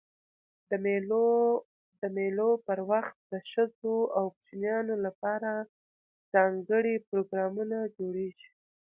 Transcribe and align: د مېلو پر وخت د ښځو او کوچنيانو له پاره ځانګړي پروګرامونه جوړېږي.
د 2.03 2.05
مېلو 2.15 2.49
پر 2.67 2.79
وخت 2.91 3.15
د 3.31 3.33
ښځو 3.51 3.95
او 4.17 4.23
کوچنيانو 4.35 4.93
له 5.03 5.11
پاره 5.21 5.53
ځانګړي 6.33 6.95
پروګرامونه 7.07 7.77
جوړېږي. 7.97 8.47